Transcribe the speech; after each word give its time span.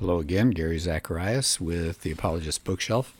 Hello 0.00 0.20
again, 0.20 0.50
Gary 0.50 0.78
Zacharias 0.78 1.60
with 1.60 2.02
the 2.02 2.12
Apologist 2.12 2.62
Bookshelf. 2.62 3.16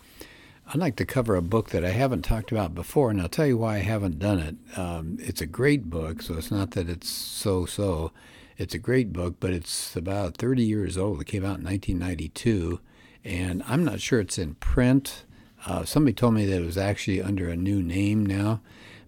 I'd 0.69 0.79
like 0.79 0.95
to 0.97 1.05
cover 1.05 1.35
a 1.35 1.43
book 1.43 1.71
that 1.71 1.85
I 1.85 1.91
haven't 1.91 2.23
talked 2.23 2.53
about 2.53 2.73
before, 2.73 3.11
and 3.11 3.21
I'll 3.21 3.29
tell 3.29 3.49
you 3.49 3.59
why 3.59 3.77
I 3.77 3.81
haven't 3.81 4.21
done 4.21 4.39
it. 4.39 4.79
Um, 4.79 5.17
it's 5.21 5.41
a 5.41 5.47
great 5.47 5.91
book, 5.91 6.23
so 6.23 6.35
it's 6.35 6.53
not 6.53 6.71
that 6.73 6.89
it's 6.89 7.09
so 7.09 7.67
so. 7.67 8.13
It's 8.59 8.75
a 8.75 8.79
great 8.79 9.13
book, 9.13 9.39
but 9.41 9.51
it's 9.51 9.97
about 9.97 10.37
30 10.37 10.63
years 10.63 10.97
old. 10.97 11.21
It 11.21 11.25
came 11.25 11.45
out 11.45 11.59
in 11.59 11.65
1992, 11.65 12.79
and 13.25 13.65
I'm 13.67 13.85
not 13.85 14.01
sure 14.01 14.21
it's 14.21 14.39
in 14.39 14.55
print. 14.55 15.25
Uh, 15.67 15.85
somebody 15.85 16.15
told 16.15 16.35
me 16.35 16.47
that 16.47 16.63
it 16.63 16.65
was 16.65 16.79
actually 16.79 17.21
under 17.21 17.49
a 17.49 17.57
new 17.57 17.83
name 17.83 18.25
now, 18.25 18.61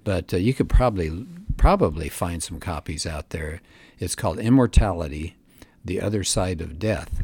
but 0.03 0.35
uh, 0.35 0.39
you 0.39 0.55
could 0.55 0.69
probably 0.69 1.25
probably 1.57 2.09
find 2.09 2.43
some 2.43 2.59
copies 2.59 3.07
out 3.07 3.31
there. 3.31 3.61
It's 4.01 4.17
called 4.17 4.41
Immortality: 4.41 5.37
The 5.85 6.01
Other 6.01 6.25
Side 6.25 6.61
of 6.61 6.81
Death 6.81 7.23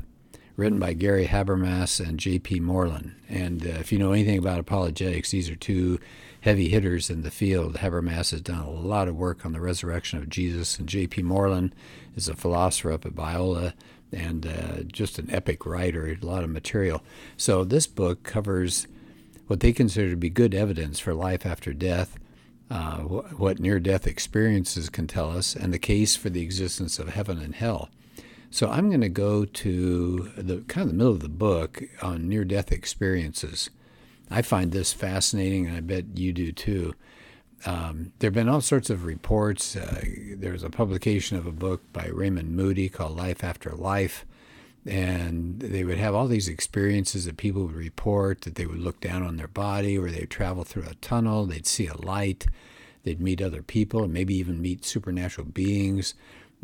written 0.56 0.78
by 0.78 0.94
Gary 0.94 1.26
Habermas 1.26 2.00
and 2.00 2.18
J.P. 2.18 2.60
Moreland. 2.60 3.14
And 3.28 3.66
uh, 3.66 3.70
if 3.70 3.92
you 3.92 3.98
know 3.98 4.12
anything 4.12 4.38
about 4.38 4.58
apologetics, 4.58 5.30
these 5.30 5.50
are 5.50 5.56
two 5.56 6.00
heavy 6.40 6.68
hitters 6.68 7.10
in 7.10 7.22
the 7.22 7.30
field. 7.30 7.76
Habermas 7.76 8.30
has 8.30 8.40
done 8.40 8.60
a 8.60 8.70
lot 8.70 9.08
of 9.08 9.16
work 9.16 9.44
on 9.44 9.52
the 9.52 9.60
resurrection 9.60 10.18
of 10.18 10.28
Jesus, 10.28 10.78
and 10.78 10.88
J.P. 10.88 11.22
Moreland 11.22 11.74
is 12.14 12.28
a 12.28 12.34
philosopher 12.34 12.92
up 12.92 13.04
at 13.04 13.14
Biola 13.14 13.74
and 14.12 14.46
uh, 14.46 14.82
just 14.84 15.18
an 15.18 15.28
epic 15.30 15.66
writer, 15.66 16.06
a 16.06 16.24
lot 16.24 16.44
of 16.44 16.50
material. 16.50 17.02
So 17.36 17.64
this 17.64 17.86
book 17.86 18.22
covers 18.22 18.86
what 19.46 19.60
they 19.60 19.72
consider 19.72 20.10
to 20.10 20.16
be 20.16 20.30
good 20.30 20.54
evidence 20.54 20.98
for 20.98 21.12
life 21.12 21.44
after 21.44 21.72
death. 21.72 22.18
Uh, 22.68 22.98
what 22.98 23.60
near 23.60 23.78
death 23.78 24.06
experiences 24.06 24.88
can 24.88 25.06
tell 25.06 25.36
us, 25.36 25.54
and 25.54 25.72
the 25.72 25.78
case 25.78 26.16
for 26.16 26.30
the 26.30 26.42
existence 26.42 26.98
of 26.98 27.08
heaven 27.08 27.38
and 27.38 27.54
hell. 27.54 27.90
So 28.50 28.70
I'm 28.70 28.88
going 28.88 29.00
to 29.00 29.08
go 29.08 29.44
to 29.44 30.32
the 30.36 30.58
kind 30.68 30.84
of 30.84 30.88
the 30.88 30.96
middle 30.96 31.12
of 31.12 31.20
the 31.20 31.28
book 31.28 31.82
on 32.02 32.28
near 32.28 32.44
death 32.44 32.72
experiences. 32.72 33.70
I 34.30 34.42
find 34.42 34.72
this 34.72 34.92
fascinating, 34.92 35.66
and 35.66 35.76
I 35.76 35.80
bet 35.80 36.04
you 36.14 36.32
do 36.32 36.52
too. 36.52 36.94
Um, 37.64 38.12
there 38.18 38.28
have 38.28 38.34
been 38.34 38.48
all 38.48 38.60
sorts 38.60 38.90
of 38.90 39.04
reports. 39.04 39.76
Uh, 39.76 40.02
there's 40.36 40.62
a 40.62 40.70
publication 40.70 41.36
of 41.36 41.46
a 41.46 41.52
book 41.52 41.82
by 41.92 42.06
Raymond 42.06 42.54
Moody 42.54 42.88
called 42.88 43.16
Life 43.16 43.42
After 43.42 43.70
Life. 43.70 44.24
And 44.84 45.58
they 45.58 45.82
would 45.82 45.98
have 45.98 46.14
all 46.14 46.28
these 46.28 46.48
experiences 46.48 47.24
that 47.24 47.36
people 47.36 47.66
would 47.66 47.74
report 47.74 48.42
that 48.42 48.54
they 48.54 48.66
would 48.66 48.78
look 48.78 49.00
down 49.00 49.24
on 49.24 49.36
their 49.36 49.48
body 49.48 49.98
or 49.98 50.10
they'd 50.10 50.30
travel 50.30 50.62
through 50.62 50.84
a 50.84 50.94
tunnel, 50.96 51.44
they'd 51.44 51.66
see 51.66 51.88
a 51.88 51.96
light, 51.96 52.46
they'd 53.02 53.20
meet 53.20 53.42
other 53.42 53.62
people, 53.62 54.04
and 54.04 54.12
maybe 54.12 54.36
even 54.36 54.62
meet 54.62 54.84
supernatural 54.84 55.48
beings. 55.48 56.14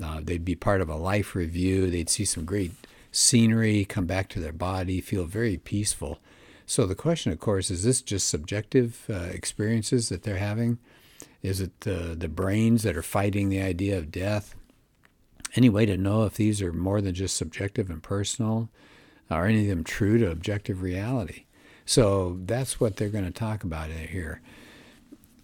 Uh, 0.03 0.21
they'd 0.23 0.45
be 0.45 0.55
part 0.55 0.81
of 0.81 0.89
a 0.89 0.97
life 0.97 1.35
review. 1.35 1.91
They'd 1.91 2.11
see 2.11 2.25
some 2.25 2.45
great 2.45 2.73
scenery, 3.11 3.85
come 3.85 4.07
back 4.07 4.29
to 4.31 4.41
their 4.41 4.53
body, 4.53 5.01
feel 5.01 5.25
very 5.25 5.57
peaceful. 5.57 6.19
So 6.67 6.87
the 6.87 6.95
question, 6.95 7.33
of 7.33 7.39
course, 7.39 7.71
is 7.71 7.85
this 7.85 8.01
just 8.01 8.29
subjective 8.29 9.05
uh, 9.11 9.29
experiences 9.33 10.09
that 10.09 10.23
they're 10.23 10.39
having? 10.39 10.79
Is 11.43 11.61
it 11.61 11.73
uh, 11.87 12.15
the 12.15 12.29
brains 12.29 12.83
that 12.85 12.97
are 12.97 13.03
fighting 13.03 13.49
the 13.49 13.61
idea 13.61 13.99
of 13.99 14.11
death? 14.13 14.55
Any 15.55 15.69
way 15.69 15.85
to 15.87 15.97
know 15.97 16.25
if 16.25 16.35
these 16.35 16.63
are 16.63 16.73
more 16.73 17.01
than 17.01 17.15
just 17.15 17.37
subjective 17.37 17.91
and 17.91 18.03
personal? 18.03 18.71
Are 19.31 19.47
any 19.47 19.63
of 19.63 19.69
them 19.69 19.85
true 19.85 20.19
to 20.19 20.31
objective 20.31 20.83
reality? 20.83 21.45
So 21.85 22.39
that's 22.45 22.81
what 22.81 22.97
they're 22.97 23.09
going 23.09 23.25
to 23.25 23.31
talk 23.31 23.65
about 23.65 23.91
here. 23.91 24.41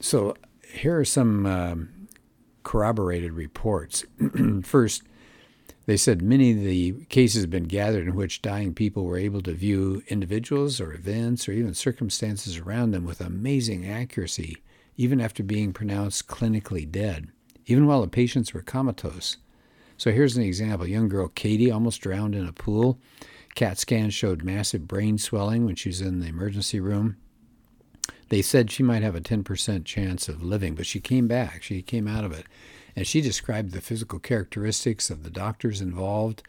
So 0.00 0.36
here 0.72 0.98
are 0.98 1.04
some 1.04 1.46
um, 1.46 1.88
corroborated 2.68 3.32
reports. 3.32 4.04
First, 4.62 5.02
they 5.86 5.96
said 5.96 6.20
many 6.20 6.50
of 6.50 6.58
the 6.58 7.06
cases 7.06 7.40
have 7.40 7.50
been 7.50 7.64
gathered 7.64 8.06
in 8.06 8.14
which 8.14 8.42
dying 8.42 8.74
people 8.74 9.04
were 9.06 9.16
able 9.16 9.40
to 9.40 9.54
view 9.54 10.02
individuals 10.08 10.78
or 10.78 10.92
events 10.92 11.48
or 11.48 11.52
even 11.52 11.72
circumstances 11.72 12.58
around 12.58 12.90
them 12.90 13.06
with 13.06 13.22
amazing 13.22 13.88
accuracy, 13.88 14.58
even 14.98 15.18
after 15.18 15.42
being 15.42 15.72
pronounced 15.72 16.28
clinically 16.28 16.86
dead, 16.86 17.28
even 17.64 17.86
while 17.86 18.02
the 18.02 18.06
patients 18.06 18.52
were 18.52 18.60
comatose. 18.60 19.38
So 19.96 20.12
here's 20.12 20.36
an 20.36 20.42
example. 20.42 20.86
young 20.86 21.08
girl, 21.08 21.28
Katie, 21.28 21.70
almost 21.70 22.02
drowned 22.02 22.34
in 22.34 22.46
a 22.46 22.52
pool. 22.52 23.00
CAT 23.54 23.78
scan 23.78 24.10
showed 24.10 24.44
massive 24.44 24.86
brain 24.86 25.16
swelling 25.16 25.64
when 25.64 25.74
she 25.74 25.88
was 25.88 26.02
in 26.02 26.20
the 26.20 26.26
emergency 26.26 26.80
room. 26.80 27.16
They 28.28 28.42
said 28.42 28.70
she 28.70 28.82
might 28.82 29.02
have 29.02 29.14
a 29.14 29.20
10% 29.20 29.84
chance 29.84 30.28
of 30.28 30.42
living, 30.42 30.74
but 30.74 30.86
she 30.86 31.00
came 31.00 31.26
back. 31.26 31.62
She 31.62 31.82
came 31.82 32.06
out 32.06 32.24
of 32.24 32.32
it. 32.32 32.46
And 32.94 33.06
she 33.06 33.20
described 33.20 33.72
the 33.72 33.80
physical 33.80 34.18
characteristics 34.18 35.08
of 35.08 35.22
the 35.22 35.30
doctors 35.30 35.80
involved, 35.80 36.42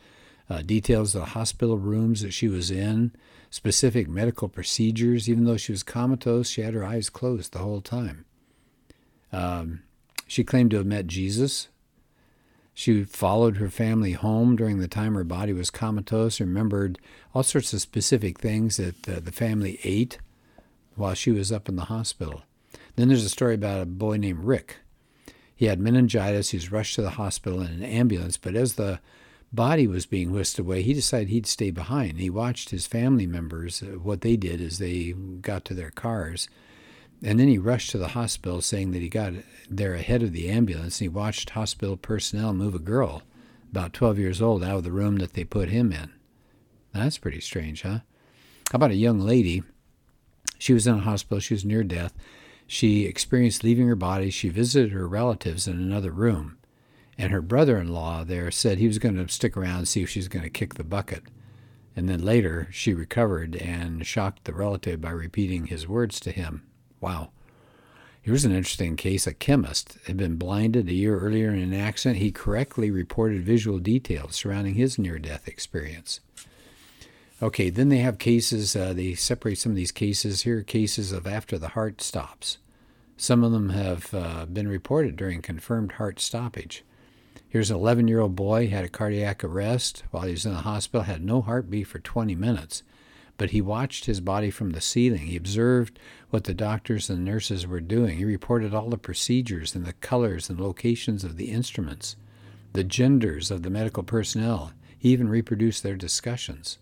uh, 0.50 0.62
details 0.62 1.14
of 1.16 1.22
the 1.22 1.28
hospital 1.28 1.78
rooms 1.78 2.22
that 2.22 2.34
she 2.34 2.48
was 2.48 2.72
in, 2.72 3.12
specific 3.50 4.10
medical 4.10 4.50
procedures. 4.50 5.30
Even 5.30 5.46
though 5.46 5.58
she 5.58 5.72
was 5.72 5.84
comatose, 5.84 6.50
she 6.50 6.62
had 6.62 6.74
her 6.74 6.84
eyes 6.84 7.10
closed 7.10 7.54
the 7.54 7.60
whole 7.60 7.82
time. 7.82 8.26
Um, 9.32 9.84
she 10.28 10.44
claimed 10.44 10.72
to 10.72 10.78
have 10.78 10.86
met 10.86 11.08
Jesus. 11.08 11.70
She 12.74 13.04
followed 13.04 13.58
her 13.58 13.70
family 13.70 14.14
home 14.14 14.56
during 14.56 14.80
the 14.80 14.88
time 14.88 15.14
her 15.14 15.24
body 15.24 15.54
was 15.54 15.70
comatose, 15.70 16.40
remembered 16.40 16.98
all 17.34 17.44
sorts 17.44 17.74
of 17.74 17.82
specific 17.82 18.40
things 18.40 18.78
that 18.78 19.08
uh, 19.08 19.20
the 19.20 19.32
family 19.32 19.80
ate 19.84 20.18
while 21.00 21.14
she 21.14 21.32
was 21.32 21.52
up 21.52 21.68
in 21.68 21.76
the 21.76 21.86
hospital. 21.86 22.44
Then 22.96 23.08
there's 23.08 23.26
a 23.26 23.30
story 23.30 23.56
about 23.56 23.82
a 23.82 23.86
boy 23.86 24.18
named 24.18 24.44
Rick. 24.44 24.78
He 25.56 25.66
had 25.66 25.80
meningitis. 25.80 26.50
He 26.50 26.58
was 26.58 26.72
rushed 26.72 26.96
to 26.96 27.02
the 27.02 27.12
hospital 27.12 27.62
in 27.62 27.72
an 27.72 27.84
ambulance, 27.84 28.38
but 28.38 28.56
as 28.56 28.76
the 28.76 29.00
body 29.52 29.88
was 29.88 30.06
being 30.06 30.32
whisked 30.32 30.60
away, 30.60 30.82
he 30.82 30.94
decided 30.94 31.30
he'd 31.30 31.48
stay 31.48 31.72
behind. 31.72 32.20
He 32.20 32.30
watched 32.30 32.70
his 32.70 32.88
family 32.88 33.26
members, 33.26 33.82
uh, 33.82 33.98
what 33.98 34.22
they 34.22 34.38
did 34.38 34.62
as 34.62 34.78
they 34.78 35.12
got 35.12 35.66
to 35.66 35.74
their 35.74 35.90
cars. 35.90 36.48
And 37.24 37.40
then 37.40 37.48
he 37.48 37.58
rushed 37.58 37.92
to 37.92 37.98
the 37.98 38.10
hospital 38.10 38.62
saying 38.62 38.92
that 38.92 39.02
he 39.02 39.10
got 39.10 39.34
there 39.70 39.96
ahead 39.96 40.24
of 40.24 40.32
the 40.32 40.50
ambulance 40.50 41.02
and 41.02 41.06
he 41.06 41.10
watched 41.10 41.52
hospital 41.52 41.98
personnel 41.98 42.54
move 42.54 42.76
a 42.76 42.80
girl, 42.80 43.24
about 43.72 43.94
12 43.94 44.20
years 44.20 44.42
old, 44.42 44.64
out 44.64 44.78
of 44.78 44.84
the 44.84 44.92
room 44.92 45.18
that 45.18 45.34
they 45.34 45.44
put 45.44 45.70
him 45.70 45.92
in. 45.92 46.12
That's 46.94 47.18
pretty 47.18 47.42
strange, 47.42 47.82
huh? 47.82 48.00
How 48.72 48.76
about 48.76 48.92
a 48.92 48.96
young 48.96 49.20
lady 49.20 49.64
she 50.60 50.74
was 50.74 50.86
in 50.86 50.96
a 50.96 51.00
hospital. 51.00 51.40
She 51.40 51.56
was 51.56 51.66
near 51.66 51.84
death. 51.84 52.14
She 52.68 53.06
experienced 53.06 53.64
leaving 53.64 53.88
her 53.88 53.96
body. 53.96 54.30
She 54.30 54.50
visited 54.50 54.92
her 54.92 55.08
relatives 55.08 55.68
in 55.68 55.78
another 55.78 56.12
room. 56.12 56.58
And 57.18 57.32
her 57.32 57.42
brother 57.42 57.78
in 57.78 57.92
law 57.92 58.24
there 58.24 58.52
said 58.52 58.78
he 58.78 58.88
was 58.88 59.00
going 59.00 59.16
to 59.16 59.28
stick 59.34 59.58
around 59.58 59.80
and 59.80 59.88
see 59.88 60.04
if 60.04 60.10
she 60.10 60.20
was 60.20 60.28
going 60.28 60.44
to 60.44 60.50
kick 60.52 60.76
the 60.76 60.84
bucket. 60.84 61.24
And 61.96 62.08
then 62.08 62.24
later, 62.24 62.68
she 62.72 62.94
recovered 62.94 63.56
and 63.56 64.06
shocked 64.06 64.44
the 64.44 64.54
relative 64.54 65.02
by 65.02 65.10
repeating 65.10 65.66
his 65.66 65.88
words 65.88 66.20
to 66.22 66.32
him. 66.32 66.68
Wow. 67.02 67.32
Here's 68.22 68.46
an 68.46 68.52
interesting 68.52 68.96
case. 68.96 69.26
A 69.26 69.34
chemist 69.34 69.98
had 70.06 70.16
been 70.16 70.36
blinded 70.36 70.88
a 70.88 70.94
year 70.94 71.20
earlier 71.20 71.50
in 71.50 71.60
an 71.60 71.74
accident. 71.74 72.22
He 72.22 72.32
correctly 72.32 72.92
reported 72.92 73.44
visual 73.44 73.80
details 73.80 74.36
surrounding 74.36 74.76
his 74.76 75.00
near 75.00 75.18
death 75.20 75.48
experience. 75.48 76.20
Okay, 77.42 77.70
then 77.70 77.88
they 77.88 78.00
have 78.00 78.18
cases, 78.18 78.76
uh, 78.76 78.92
they 78.92 79.14
separate 79.14 79.60
some 79.60 79.72
of 79.72 79.78
these 79.78 79.94
cases. 79.94 80.42
Here 80.42 80.58
are 80.58 80.64
cases 80.64 81.14
of 81.14 81.26
after 81.26 81.58
the 81.58 81.70
heart 81.70 82.02
stops. 82.02 82.58
Some 83.16 83.46
of 83.46 83.54
them 83.54 83.70
have 83.70 84.14
uh, 84.14 84.46
been 84.46 84.68
reported 84.68 85.16
during 85.16 85.42
confirmed 85.42 85.94
heart 85.94 86.20
stoppage. 86.20 86.84
Here's 87.48 87.72
an 87.72 87.78
11 87.78 88.10
year 88.10 88.20
old 88.20 88.36
boy 88.36 88.68
had 88.68 88.84
a 88.84 88.90
cardiac 88.90 89.42
arrest 89.42 90.04
while 90.12 90.24
he 90.24 90.32
was 90.32 90.46
in 90.46 90.54
the 90.54 90.60
hospital, 90.60 91.04
had 91.04 91.24
no 91.24 91.42
heartbeat 91.42 91.88
for 91.88 92.00
20 92.00 92.36
minutes, 92.36 92.84
but 93.38 93.52
he 93.52 93.62
watched 93.62 94.06
his 94.06 94.20
body 94.20 94.52
from 94.52 94.72
the 94.72 94.82
ceiling. 94.82 95.28
He 95.28 95.38
observed 95.38 95.98
what 96.32 96.44
the 96.44 96.54
doctors 96.54 97.10
and 97.10 97.24
nurses 97.24 97.66
were 97.66 97.80
doing. 97.80 98.18
He 98.18 98.26
reported 98.26 98.74
all 98.74 98.90
the 98.90 98.98
procedures 98.98 99.76
and 99.76 99.86
the 99.86 99.94
colors 99.94 100.50
and 100.50 100.60
locations 100.60 101.24
of 101.24 101.38
the 101.38 101.52
instruments, 101.52 102.18
the 102.74 102.84
genders 102.84 103.50
of 103.50 103.64
the 103.64 103.70
medical 103.70 104.04
personnel. 104.04 104.74
He 104.98 105.10
even 105.10 105.30
reproduced 105.30 105.84
their 105.84 105.96
discussions. 105.96 106.78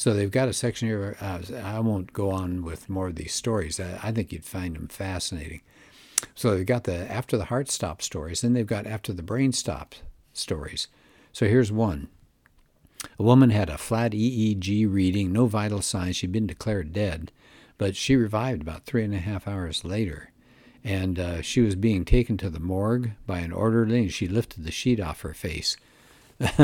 So 0.00 0.14
they've 0.14 0.30
got 0.30 0.48
a 0.48 0.54
section 0.54 0.88
here. 0.88 1.14
Uh, 1.20 1.40
I 1.62 1.78
won't 1.80 2.14
go 2.14 2.30
on 2.30 2.62
with 2.62 2.88
more 2.88 3.08
of 3.08 3.16
these 3.16 3.34
stories. 3.34 3.78
I, 3.78 4.00
I, 4.02 4.12
think 4.12 4.32
you'd 4.32 4.46
find 4.46 4.74
them 4.74 4.88
fascinating. 4.88 5.60
So 6.34 6.56
they've 6.56 6.64
got 6.64 6.84
the 6.84 7.12
after 7.12 7.36
the 7.36 7.44
heart 7.44 7.68
stop 7.68 8.00
stories, 8.00 8.40
then 8.40 8.54
they've 8.54 8.66
got 8.66 8.86
after 8.86 9.12
the 9.12 9.22
brain 9.22 9.52
stop 9.52 9.94
stories. 10.32 10.88
So 11.34 11.46
here's 11.46 11.70
one. 11.70 12.08
A 13.18 13.22
woman 13.22 13.50
had 13.50 13.68
a 13.68 13.76
flat 13.76 14.12
EEG 14.12 14.90
reading, 14.90 15.34
no 15.34 15.44
vital 15.44 15.82
signs. 15.82 16.16
She'd 16.16 16.32
been 16.32 16.46
declared 16.46 16.94
dead, 16.94 17.30
but 17.76 17.94
she 17.94 18.16
revived 18.16 18.62
about 18.62 18.86
three 18.86 19.04
and 19.04 19.14
a 19.14 19.18
half 19.18 19.46
hours 19.46 19.84
later. 19.84 20.30
And 20.82 21.18
uh, 21.18 21.42
she 21.42 21.60
was 21.60 21.74
being 21.74 22.06
taken 22.06 22.38
to 22.38 22.48
the 22.48 22.58
morgue 22.58 23.10
by 23.26 23.40
an 23.40 23.52
orderly, 23.52 23.98
and 23.98 24.12
she 24.12 24.26
lifted 24.26 24.64
the 24.64 24.72
sheet 24.72 24.98
off 24.98 25.20
her 25.20 25.34
face. 25.34 25.76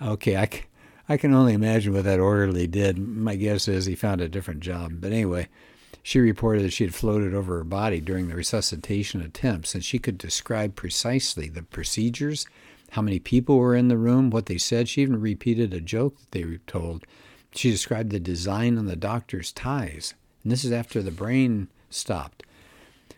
okay, 0.00 0.36
I, 0.36 0.48
I 1.08 1.16
can 1.16 1.34
only 1.34 1.52
imagine 1.52 1.92
what 1.92 2.04
that 2.04 2.20
orderly 2.20 2.66
did. 2.66 2.98
My 2.98 3.36
guess 3.36 3.68
is 3.68 3.86
he 3.86 3.94
found 3.94 4.20
a 4.20 4.28
different 4.28 4.60
job. 4.60 5.00
But 5.00 5.12
anyway, 5.12 5.48
she 6.02 6.20
reported 6.20 6.64
that 6.64 6.72
she 6.72 6.84
had 6.84 6.94
floated 6.94 7.34
over 7.34 7.58
her 7.58 7.64
body 7.64 8.00
during 8.00 8.28
the 8.28 8.36
resuscitation 8.36 9.20
attempts, 9.20 9.74
and 9.74 9.84
she 9.84 9.98
could 9.98 10.18
describe 10.18 10.74
precisely 10.74 11.48
the 11.48 11.62
procedures, 11.62 12.46
how 12.90 13.02
many 13.02 13.18
people 13.18 13.58
were 13.58 13.74
in 13.74 13.88
the 13.88 13.96
room, 13.96 14.30
what 14.30 14.46
they 14.46 14.58
said. 14.58 14.88
She 14.88 15.02
even 15.02 15.20
repeated 15.20 15.72
a 15.72 15.80
joke 15.80 16.16
that 16.18 16.30
they 16.30 16.58
told. 16.66 17.04
She 17.54 17.70
described 17.70 18.10
the 18.10 18.20
design 18.20 18.78
on 18.78 18.86
the 18.86 18.96
doctor's 18.96 19.52
ties. 19.52 20.14
And 20.42 20.52
this 20.52 20.64
is 20.64 20.72
after 20.72 21.02
the 21.02 21.10
brain 21.10 21.68
stopped. 21.90 22.42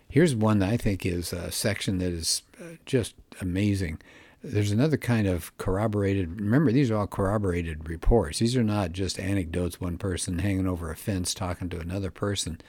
Here's 0.08 0.34
one 0.34 0.60
that 0.60 0.70
I 0.70 0.76
think 0.76 1.04
is 1.04 1.32
a 1.32 1.50
section 1.50 1.98
that 1.98 2.12
is 2.12 2.42
uh, 2.60 2.76
just 2.86 3.14
amazing. 3.40 3.98
There's 4.46 4.72
another 4.72 4.98
kind 4.98 5.26
of 5.26 5.56
corroborated, 5.56 6.38
remember, 6.38 6.70
these 6.70 6.90
are 6.90 6.98
all 6.98 7.06
corroborated 7.06 7.88
reports. 7.88 8.40
These 8.40 8.56
are 8.56 8.62
not 8.62 8.92
just 8.92 9.18
anecdotes, 9.18 9.80
one 9.80 9.96
person 9.96 10.40
hanging 10.40 10.66
over 10.66 10.90
a 10.90 10.96
fence 10.96 11.32
talking 11.32 11.70
to 11.70 11.80
another 11.80 12.10
person. 12.10 12.60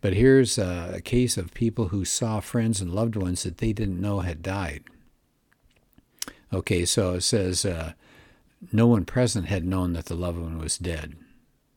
But 0.00 0.14
here's 0.14 0.56
a 0.56 1.02
case 1.04 1.36
of 1.36 1.52
people 1.52 1.88
who 1.88 2.06
saw 2.06 2.40
friends 2.40 2.80
and 2.80 2.94
loved 2.94 3.14
ones 3.14 3.42
that 3.42 3.58
they 3.58 3.74
didn't 3.74 4.00
know 4.00 4.20
had 4.20 4.40
died. 4.40 4.84
Okay, 6.50 6.86
so 6.86 7.14
it 7.14 7.22
says 7.22 7.66
uh, 7.66 7.92
no 8.72 8.86
one 8.86 9.04
present 9.04 9.48
had 9.48 9.66
known 9.66 9.92
that 9.92 10.06
the 10.06 10.14
loved 10.14 10.38
one 10.38 10.58
was 10.58 10.78
dead, 10.78 11.14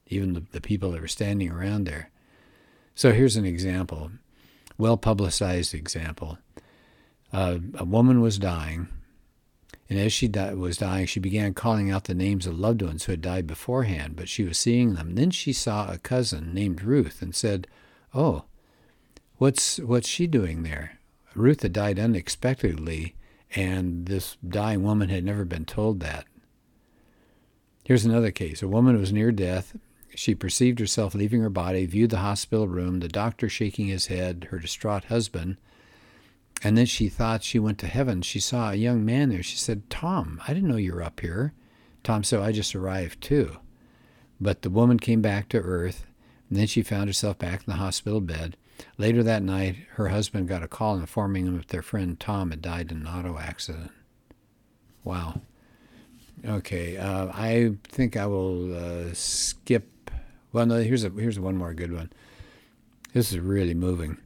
even 0.07 0.31
the, 0.31 0.43
the 0.53 0.61
people 0.61 0.91
that 0.91 1.01
were 1.01 1.07
standing 1.09 1.51
around 1.51 1.85
there. 1.85 2.09
So 2.95 3.11
here's 3.11 3.35
an 3.35 3.45
example, 3.45 4.11
well 4.77 4.95
publicized 4.95 5.73
example. 5.73 6.37
Uh, 7.33 7.57
a 7.75 7.83
woman 7.83 8.21
was 8.21 8.39
dying, 8.39 8.87
and 9.89 9.97
as 9.97 10.13
she 10.13 10.27
di- 10.27 10.53
was 10.53 10.77
dying, 10.77 11.07
she 11.07 11.19
began 11.19 11.55
calling 11.55 11.89
out 11.89 12.03
the 12.03 12.13
names 12.13 12.45
of 12.45 12.59
loved 12.59 12.83
ones 12.83 13.05
who 13.05 13.11
had 13.11 13.21
died 13.21 13.47
beforehand, 13.47 14.15
but 14.15 14.29
she 14.29 14.43
was 14.43 14.57
seeing 14.57 14.93
them. 14.93 15.15
Then 15.15 15.31
she 15.31 15.51
saw 15.51 15.91
a 15.91 15.97
cousin 15.97 16.53
named 16.53 16.83
Ruth 16.83 17.23
and 17.23 17.33
said, 17.33 17.65
Oh, 18.13 18.45
what's, 19.37 19.79
what's 19.79 20.07
she 20.07 20.27
doing 20.27 20.61
there? 20.61 20.99
Ruth 21.33 21.63
had 21.63 21.73
died 21.73 21.97
unexpectedly, 21.97 23.15
and 23.55 24.05
this 24.05 24.37
dying 24.47 24.83
woman 24.83 25.09
had 25.09 25.23
never 25.23 25.43
been 25.43 25.65
told 25.65 26.01
that. 26.01 26.25
Here's 27.83 28.05
another 28.05 28.29
case. 28.29 28.61
A 28.61 28.67
woman 28.67 28.99
was 28.99 29.11
near 29.11 29.31
death. 29.31 29.75
She 30.13 30.35
perceived 30.35 30.79
herself 30.79 31.15
leaving 31.15 31.41
her 31.41 31.49
body, 31.49 31.87
viewed 31.87 32.11
the 32.11 32.17
hospital 32.17 32.67
room, 32.67 32.99
the 32.99 33.07
doctor 33.07 33.49
shaking 33.49 33.87
his 33.87 34.07
head, 34.07 34.49
her 34.51 34.59
distraught 34.59 35.05
husband, 35.05 35.57
and 36.63 36.77
then 36.77 36.85
she 36.85 37.09
thought 37.09 37.43
she 37.43 37.59
went 37.59 37.77
to 37.79 37.87
heaven. 37.87 38.21
She 38.21 38.39
saw 38.39 38.71
a 38.71 38.75
young 38.75 39.05
man 39.05 39.29
there. 39.29 39.43
She 39.43 39.57
said, 39.57 39.89
Tom, 39.89 40.41
I 40.47 40.53
didn't 40.53 40.69
know 40.69 40.77
you 40.77 40.93
were 40.93 41.03
up 41.03 41.19
here. 41.19 41.53
Tom 42.03 42.23
said, 42.23 42.39
I 42.39 42.51
just 42.51 42.75
arrived 42.75 43.21
too. 43.21 43.57
But 44.41 44.61
the 44.61 44.69
woman 44.69 44.99
came 44.99 45.21
back 45.21 45.49
to 45.49 45.59
earth, 45.59 46.05
and 46.49 46.57
then 46.57 46.67
she 46.67 46.81
found 46.81 47.07
herself 47.07 47.37
back 47.37 47.59
in 47.59 47.71
the 47.71 47.79
hospital 47.79 48.21
bed. 48.21 48.57
Later 48.97 49.23
that 49.23 49.43
night, 49.43 49.75
her 49.91 50.09
husband 50.09 50.47
got 50.47 50.63
a 50.63 50.67
call 50.67 50.95
informing 50.95 51.45
him 51.45 51.57
that 51.57 51.67
their 51.67 51.81
friend 51.81 52.19
Tom 52.19 52.51
had 52.51 52.61
died 52.61 52.91
in 52.91 52.99
an 52.99 53.07
auto 53.07 53.37
accident. 53.37 53.91
Wow. 55.03 55.41
Okay, 56.45 56.97
uh, 56.97 57.27
I 57.33 57.75
think 57.83 58.15
I 58.15 58.25
will 58.25 58.73
uh, 59.09 59.13
skip. 59.13 60.11
Well, 60.53 60.65
no, 60.65 60.77
here's 60.77 61.03
a 61.03 61.09
here's 61.09 61.39
one 61.39 61.57
more 61.57 61.73
good 61.73 61.91
one. 61.91 62.11
This 63.11 63.33
is 63.33 63.39
really 63.39 63.73
moving. 63.73 64.17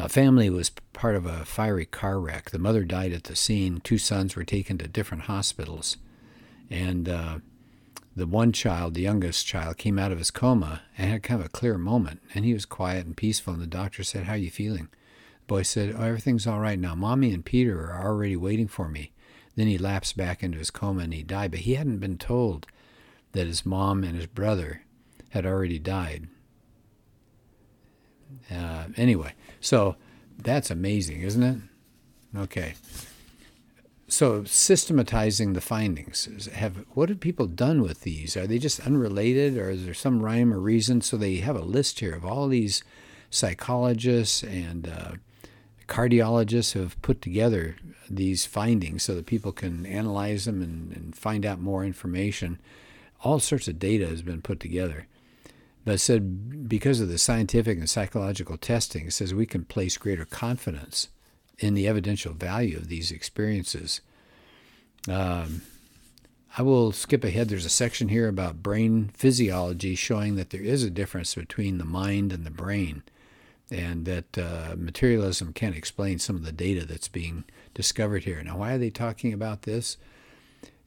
A 0.00 0.08
family 0.08 0.48
was 0.48 0.70
part 0.92 1.16
of 1.16 1.26
a 1.26 1.44
fiery 1.44 1.84
car 1.84 2.20
wreck. 2.20 2.50
The 2.50 2.58
mother 2.58 2.84
died 2.84 3.12
at 3.12 3.24
the 3.24 3.34
scene. 3.34 3.80
Two 3.82 3.98
sons 3.98 4.36
were 4.36 4.44
taken 4.44 4.78
to 4.78 4.86
different 4.86 5.24
hospitals, 5.24 5.96
and 6.70 7.08
uh, 7.08 7.38
the 8.14 8.28
one 8.28 8.52
child, 8.52 8.94
the 8.94 9.02
youngest 9.02 9.44
child, 9.44 9.76
came 9.76 9.98
out 9.98 10.12
of 10.12 10.18
his 10.18 10.30
coma 10.30 10.82
and 10.96 11.10
had 11.10 11.24
kind 11.24 11.40
of 11.40 11.46
a 11.46 11.50
clear 11.50 11.78
moment. 11.78 12.20
And 12.32 12.44
he 12.44 12.54
was 12.54 12.64
quiet 12.64 13.06
and 13.06 13.16
peaceful. 13.16 13.54
And 13.54 13.62
the 13.62 13.66
doctor 13.66 14.04
said, 14.04 14.24
"How 14.24 14.34
are 14.34 14.36
you 14.36 14.50
feeling?" 14.50 14.88
The 15.40 15.46
boy 15.48 15.62
said, 15.62 15.94
"Oh, 15.96 16.04
everything's 16.04 16.46
all 16.46 16.60
right 16.60 16.78
now. 16.78 16.94
Mommy 16.94 17.34
and 17.34 17.44
Peter 17.44 17.90
are 17.90 18.06
already 18.06 18.36
waiting 18.36 18.68
for 18.68 18.88
me." 18.88 19.12
Then 19.56 19.66
he 19.66 19.78
lapsed 19.78 20.16
back 20.16 20.44
into 20.44 20.58
his 20.58 20.70
coma 20.70 21.02
and 21.02 21.12
he 21.12 21.24
died. 21.24 21.50
But 21.50 21.60
he 21.60 21.74
hadn't 21.74 21.98
been 21.98 22.18
told 22.18 22.68
that 23.32 23.48
his 23.48 23.66
mom 23.66 24.04
and 24.04 24.14
his 24.14 24.26
brother 24.26 24.82
had 25.30 25.44
already 25.44 25.80
died. 25.80 26.28
Uh, 28.50 28.84
anyway, 28.96 29.32
so 29.60 29.96
that's 30.38 30.70
amazing, 30.70 31.22
isn't 31.22 31.42
it? 31.42 31.58
Okay. 32.36 32.74
So 34.10 34.44
systematizing 34.44 35.52
the 35.52 35.60
findings. 35.60 36.46
Have 36.52 36.84
what 36.90 37.10
have 37.10 37.20
people 37.20 37.46
done 37.46 37.82
with 37.82 38.02
these? 38.02 38.36
Are 38.36 38.46
they 38.46 38.58
just 38.58 38.80
unrelated, 38.80 39.58
or 39.58 39.70
is 39.70 39.84
there 39.84 39.94
some 39.94 40.22
rhyme 40.22 40.52
or 40.52 40.58
reason? 40.58 41.02
So 41.02 41.16
they 41.16 41.36
have 41.36 41.56
a 41.56 41.64
list 41.64 42.00
here 42.00 42.14
of 42.14 42.24
all 42.24 42.48
these 42.48 42.82
psychologists 43.30 44.42
and 44.42 44.88
uh, 44.88 45.12
cardiologists 45.88 46.72
who 46.72 46.80
have 46.80 47.00
put 47.02 47.20
together 47.20 47.76
these 48.08 48.46
findings 48.46 49.02
so 49.02 49.14
that 49.14 49.26
people 49.26 49.52
can 49.52 49.84
analyze 49.84 50.46
them 50.46 50.62
and, 50.62 50.92
and 50.92 51.14
find 51.14 51.44
out 51.44 51.60
more 51.60 51.84
information. 51.84 52.58
All 53.22 53.40
sorts 53.40 53.68
of 53.68 53.78
data 53.78 54.06
has 54.06 54.22
been 54.22 54.40
put 54.40 54.60
together. 54.60 55.06
But 55.84 56.00
said 56.00 56.68
because 56.68 57.00
of 57.00 57.08
the 57.08 57.18
scientific 57.18 57.78
and 57.78 57.88
psychological 57.88 58.56
testing, 58.56 59.06
it 59.06 59.12
says 59.12 59.32
we 59.32 59.46
can 59.46 59.64
place 59.64 59.96
greater 59.96 60.24
confidence 60.24 61.08
in 61.58 61.74
the 61.74 61.88
evidential 61.88 62.34
value 62.34 62.76
of 62.76 62.88
these 62.88 63.10
experiences. 63.10 64.00
Um, 65.08 65.62
I 66.56 66.62
will 66.62 66.92
skip 66.92 67.24
ahead. 67.24 67.48
There's 67.48 67.64
a 67.64 67.70
section 67.70 68.08
here 68.08 68.28
about 68.28 68.62
brain 68.62 69.10
physiology 69.14 69.94
showing 69.94 70.36
that 70.36 70.50
there 70.50 70.62
is 70.62 70.82
a 70.82 70.90
difference 70.90 71.34
between 71.34 71.78
the 71.78 71.84
mind 71.84 72.32
and 72.32 72.44
the 72.44 72.50
brain 72.50 73.02
and 73.70 74.06
that 74.06 74.38
uh, 74.38 74.74
materialism 74.76 75.52
can't 75.52 75.76
explain 75.76 76.18
some 76.18 76.36
of 76.36 76.44
the 76.44 76.52
data 76.52 76.86
that's 76.86 77.08
being 77.08 77.44
discovered 77.74 78.24
here. 78.24 78.42
Now, 78.42 78.58
why 78.58 78.72
are 78.72 78.78
they 78.78 78.90
talking 78.90 79.32
about 79.32 79.62
this? 79.62 79.98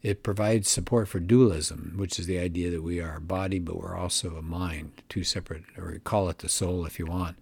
It 0.04 0.24
provides 0.24 0.70
support 0.70 1.08
for 1.08 1.20
dualism, 1.20 1.94
which 1.96 2.18
is 2.18 2.26
the 2.26 2.40
idea 2.40 2.72
that 2.72 2.82
we 2.82 3.00
are 3.00 3.18
a 3.18 3.22
body, 3.22 3.60
but 3.60 3.78
we're 3.78 3.96
also 3.96 4.36
a 4.36 4.42
mind, 4.42 4.92
two 5.10 5.24
separate, 5.24 5.64
or 5.78 6.00
call 6.04 6.30
it 6.30 6.40
the 6.40 6.50
soul 6.50 6.86
if 6.86 6.98
you 6.98 7.06
want. 7.06 7.38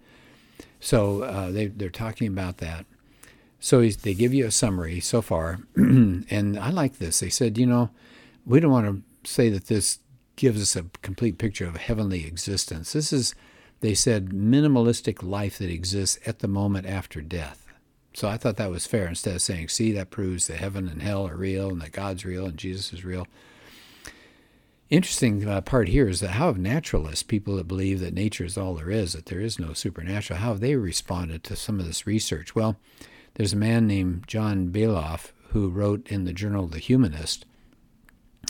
So 0.78 1.22
uh, 1.22 1.50
they, 1.50 1.66
they're 1.66 1.88
talking 1.88 2.28
about 2.28 2.58
that. 2.58 2.84
So 3.60 3.86
they 3.86 4.14
give 4.14 4.34
you 4.34 4.46
a 4.46 4.50
summary 4.50 5.00
so 5.00 5.22
far, 5.22 5.60
and 5.76 6.58
I 6.58 6.70
like 6.70 6.98
this. 6.98 7.20
They 7.20 7.28
said, 7.30 7.58
you 7.58 7.66
know, 7.66 7.90
we 8.46 8.60
don't 8.60 8.70
want 8.70 8.86
to 8.86 9.30
say 9.30 9.48
that 9.50 9.66
this 9.66 9.98
gives 10.36 10.62
us 10.62 10.76
a 10.76 10.86
complete 11.02 11.36
picture 11.36 11.66
of 11.66 11.76
heavenly 11.76 12.26
existence. 12.26 12.92
This 12.92 13.12
is 13.12 13.34
they 13.80 13.94
said 13.94 14.30
minimalistic 14.30 15.22
life 15.22 15.58
that 15.58 15.70
exists 15.70 16.18
at 16.26 16.40
the 16.40 16.48
moment 16.48 16.86
after 16.86 17.20
death. 17.20 17.66
So 18.12 18.28
I 18.28 18.36
thought 18.36 18.56
that 18.56 18.70
was 18.70 18.86
fair 18.86 19.06
instead 19.06 19.36
of 19.36 19.42
saying, 19.42 19.68
see, 19.68 19.92
that 19.92 20.10
proves 20.10 20.46
that 20.46 20.58
heaven 20.58 20.88
and 20.88 21.02
hell 21.02 21.26
are 21.28 21.36
real 21.36 21.70
and 21.70 21.80
that 21.80 21.92
God's 21.92 22.24
real 22.24 22.46
and 22.46 22.56
Jesus 22.56 22.92
is 22.92 23.04
real. 23.04 23.26
Interesting 24.88 25.48
uh, 25.48 25.60
part 25.60 25.88
here 25.88 26.08
is 26.08 26.18
that 26.18 26.32
how 26.32 26.46
have 26.46 26.58
naturalists, 26.58 27.22
people 27.22 27.54
that 27.56 27.68
believe 27.68 28.00
that 28.00 28.12
nature 28.12 28.44
is 28.44 28.58
all 28.58 28.74
there 28.74 28.90
is, 28.90 29.12
that 29.12 29.26
there 29.26 29.40
is 29.40 29.60
no 29.60 29.72
supernatural, 29.72 30.40
how 30.40 30.48
have 30.48 30.60
they 30.60 30.74
responded 30.74 31.44
to 31.44 31.54
some 31.54 31.78
of 31.78 31.86
this 31.86 32.08
research? 32.08 32.56
Well, 32.56 32.76
there's 33.34 33.52
a 33.52 33.56
man 33.56 33.86
named 33.86 34.24
John 34.26 34.70
Beloff 34.70 35.30
who 35.50 35.68
wrote 35.68 36.08
in 36.08 36.24
the 36.24 36.32
journal 36.32 36.66
The 36.66 36.80
Humanist 36.80 37.46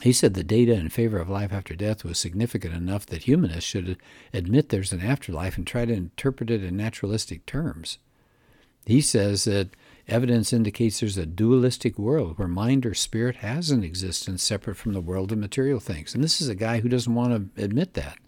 he 0.02 0.12
said 0.12 0.34
the 0.34 0.44
data 0.44 0.72
in 0.72 0.88
favor 0.88 1.18
of 1.18 1.28
life 1.28 1.52
after 1.52 1.74
death 1.74 2.04
was 2.04 2.18
significant 2.18 2.74
enough 2.74 3.04
that 3.06 3.24
humanists 3.24 3.68
should 3.68 3.98
admit 4.32 4.68
there's 4.68 4.92
an 4.92 5.02
afterlife 5.02 5.58
and 5.58 5.66
try 5.66 5.84
to 5.84 5.92
interpret 5.92 6.50
it 6.50 6.64
in 6.64 6.76
naturalistic 6.76 7.44
terms. 7.44 7.98
He 8.86 9.00
says 9.00 9.44
that 9.44 9.70
evidence 10.08 10.52
indicates 10.52 11.00
there's 11.00 11.18
a 11.18 11.26
dualistic 11.26 11.98
world 11.98 12.38
where 12.38 12.48
mind 12.48 12.84
or 12.84 12.94
spirit 12.94 13.36
has 13.36 13.70
an 13.70 13.84
existence 13.84 14.42
separate 14.42 14.76
from 14.76 14.92
the 14.92 15.00
world 15.00 15.32
of 15.32 15.38
material 15.38 15.80
things. 15.80 16.14
And 16.14 16.24
this 16.24 16.40
is 16.40 16.48
a 16.48 16.54
guy 16.54 16.80
who 16.80 16.88
doesn't 16.88 17.14
want 17.14 17.54
to 17.56 17.62
admit 17.62 17.94
that. 17.94 18.18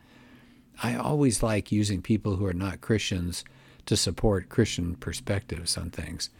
I 0.82 0.94
always 0.94 1.42
like 1.42 1.72
using 1.72 2.02
people 2.02 2.36
who 2.36 2.46
are 2.46 2.52
not 2.52 2.80
Christians 2.80 3.44
to 3.86 3.96
support 3.96 4.48
Christian 4.48 4.94
perspectives 4.94 5.76
on 5.76 5.90
things. 5.90 6.30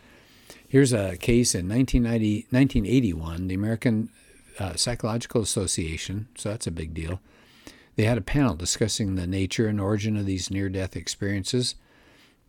Here's 0.67 0.93
a 0.93 1.17
case 1.17 1.55
in 1.55 1.69
1981. 1.69 3.49
The 3.49 3.55
American 3.55 4.09
uh, 4.59 4.75
Psychological 4.75 5.43
Association, 5.43 6.29
so 6.37 6.51
that's 6.51 6.67
a 6.67 6.73
big 6.73 6.95
deal. 6.95 7.21
They 7.97 8.05
had 8.05 8.19
a 8.19 8.23
panel 8.23 8.55
discussing 8.55 9.15
the 9.15 9.27
nature 9.27 9.67
and 9.67 9.81
origin 9.81 10.17
of 10.17 10.27
these 10.27 10.51
near 10.51 10.69
death 10.69 10.97
experiences. 10.97 11.75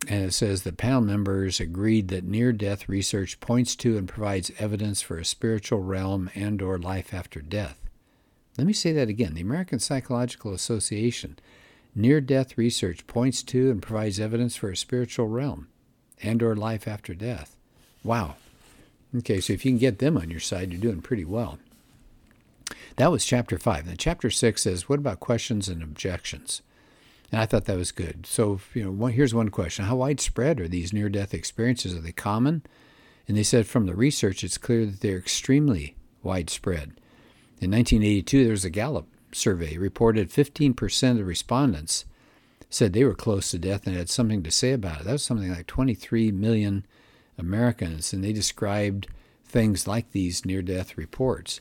And 0.06 0.24
it 0.24 0.34
says 0.34 0.62
the 0.62 0.72
panel 0.72 1.00
members 1.00 1.60
agreed 1.60 2.08
that 2.08 2.24
near 2.24 2.52
death 2.52 2.88
research 2.88 3.40
points 3.40 3.74
to 3.76 3.96
and 3.96 4.08
provides 4.08 4.52
evidence 4.58 5.00
for 5.00 5.18
a 5.18 5.24
spiritual 5.24 5.80
realm 5.80 6.30
and 6.34 6.60
or 6.60 6.78
life 6.78 7.14
after 7.14 7.40
death. 7.40 7.80
Let 8.58 8.66
me 8.66 8.72
say 8.72 8.92
that 8.92 9.08
again. 9.08 9.34
The 9.34 9.40
American 9.40 9.78
Psychological 9.78 10.52
Association 10.52 11.38
near 11.94 12.20
death 12.20 12.58
research 12.58 13.06
points 13.06 13.42
to 13.44 13.70
and 13.70 13.82
provides 13.82 14.20
evidence 14.20 14.56
for 14.56 14.70
a 14.70 14.76
spiritual 14.76 15.28
realm 15.28 15.68
and 16.22 16.42
or 16.42 16.54
life 16.54 16.86
after 16.86 17.14
death. 17.14 17.56
Wow. 18.02 18.36
Okay, 19.16 19.40
so 19.40 19.52
if 19.52 19.64
you 19.64 19.70
can 19.70 19.78
get 19.78 19.98
them 20.00 20.16
on 20.16 20.30
your 20.30 20.40
side, 20.40 20.72
you're 20.72 20.80
doing 20.80 21.00
pretty 21.00 21.24
well. 21.24 21.58
That 22.96 23.10
was 23.10 23.24
chapter 23.24 23.58
5. 23.58 23.86
Then 23.86 23.96
chapter 23.96 24.30
6 24.30 24.62
says, 24.62 24.88
What 24.88 24.98
about 24.98 25.20
questions 25.20 25.68
and 25.68 25.82
objections? 25.82 26.62
And 27.32 27.40
I 27.40 27.46
thought 27.46 27.64
that 27.64 27.76
was 27.76 27.92
good. 27.92 28.26
So, 28.26 28.60
you 28.74 28.84
know, 28.84 28.90
one, 28.90 29.12
here's 29.12 29.34
one 29.34 29.48
question 29.48 29.86
How 29.86 29.96
widespread 29.96 30.60
are 30.60 30.68
these 30.68 30.92
near 30.92 31.08
death 31.08 31.34
experiences? 31.34 31.94
Are 31.94 32.00
they 32.00 32.12
common? 32.12 32.62
And 33.26 33.36
they 33.36 33.42
said 33.42 33.66
from 33.66 33.86
the 33.86 33.94
research, 33.94 34.44
it's 34.44 34.58
clear 34.58 34.84
that 34.84 35.00
they're 35.00 35.18
extremely 35.18 35.96
widespread. 36.22 36.92
In 37.60 37.70
1982, 37.70 38.44
there 38.44 38.50
was 38.50 38.64
a 38.64 38.70
Gallup 38.70 39.08
survey 39.32 39.78
reported 39.78 40.30
15% 40.30 41.20
of 41.20 41.26
respondents 41.26 42.04
said 42.74 42.92
they 42.92 43.04
were 43.04 43.14
close 43.14 43.50
to 43.50 43.58
death 43.58 43.86
and 43.86 43.96
had 43.96 44.10
something 44.10 44.42
to 44.42 44.50
say 44.50 44.72
about 44.72 45.00
it. 45.00 45.04
That 45.04 45.12
was 45.12 45.24
something 45.24 45.50
like 45.50 45.66
23 45.66 46.32
million 46.32 46.84
Americans, 47.38 48.12
and 48.12 48.22
they 48.22 48.32
described 48.32 49.06
things 49.44 49.86
like 49.86 50.10
these 50.10 50.44
near 50.44 50.60
death 50.60 50.98
reports. 50.98 51.60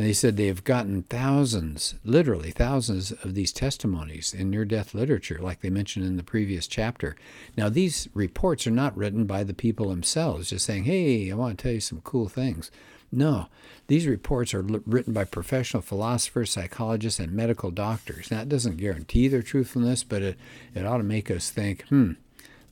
And 0.00 0.08
they 0.08 0.14
said 0.14 0.38
they 0.38 0.46
have 0.46 0.64
gotten 0.64 1.02
thousands, 1.02 1.96
literally 2.06 2.52
thousands 2.52 3.12
of 3.12 3.34
these 3.34 3.52
testimonies 3.52 4.32
in 4.32 4.48
near 4.48 4.64
death 4.64 4.94
literature, 4.94 5.38
like 5.38 5.60
they 5.60 5.68
mentioned 5.68 6.06
in 6.06 6.16
the 6.16 6.22
previous 6.22 6.66
chapter. 6.66 7.16
Now, 7.54 7.68
these 7.68 8.08
reports 8.14 8.66
are 8.66 8.70
not 8.70 8.96
written 8.96 9.26
by 9.26 9.44
the 9.44 9.52
people 9.52 9.90
themselves, 9.90 10.48
just 10.48 10.64
saying, 10.64 10.84
hey, 10.84 11.30
I 11.30 11.34
want 11.34 11.58
to 11.58 11.62
tell 11.62 11.72
you 11.74 11.80
some 11.80 12.00
cool 12.00 12.30
things. 12.30 12.70
No, 13.12 13.48
these 13.88 14.06
reports 14.06 14.54
are 14.54 14.64
l- 14.66 14.80
written 14.86 15.12
by 15.12 15.24
professional 15.24 15.82
philosophers, 15.82 16.50
psychologists, 16.50 17.20
and 17.20 17.32
medical 17.32 17.70
doctors. 17.70 18.30
Now, 18.30 18.40
it 18.40 18.48
doesn't 18.48 18.78
guarantee 18.78 19.28
their 19.28 19.42
truthfulness, 19.42 20.02
but 20.02 20.22
it, 20.22 20.38
it 20.74 20.86
ought 20.86 20.96
to 20.96 21.02
make 21.02 21.30
us 21.30 21.50
think, 21.50 21.86
hmm, 21.88 22.12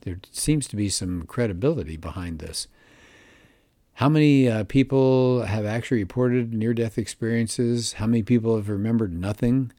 there 0.01 0.19
seems 0.31 0.67
to 0.69 0.75
be 0.75 0.89
some 0.89 1.27
credibility 1.27 1.95
behind 1.95 2.39
this. 2.39 2.67
How 3.99 4.07
many 4.07 4.47
uh, 4.47 4.63
people 4.63 5.41
have 5.41 5.65
actually 5.65 5.97
reported 5.97 6.53
near 6.53 6.73
death 6.73 6.97
experiences? 6.97 7.91
How 7.99 8.05
many 8.05 8.23
people 8.23 8.55
have 8.55 8.69
remembered 8.69 9.11
nothing? 9.11 9.73